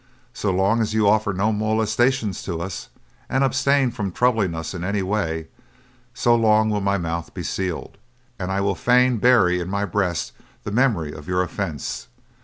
So 0.33 0.49
long 0.49 0.81
as 0.81 0.95
you 0.95 1.07
offer 1.07 1.31
no 1.31 1.51
molestation 1.51 2.31
to 2.31 2.59
us, 2.61 2.89
and 3.29 3.43
abstain 3.43 3.91
from 3.91 4.11
troubling 4.11 4.55
us 4.55 4.73
in 4.73 4.83
any 4.83 5.03
way, 5.03 5.49
so 6.15 6.33
long 6.35 6.71
will 6.71 6.81
my 6.81 6.97
mouth 6.97 7.35
be 7.35 7.43
sealed; 7.43 7.99
and 8.39 8.51
I 8.51 8.61
would 8.61 8.79
fain 8.79 9.17
bury 9.17 9.59
in 9.59 9.69
my 9.69 9.85
breast 9.85 10.31
the 10.63 10.71
memory 10.71 11.13
of 11.13 11.27
your 11.27 11.43
offence. 11.43 12.07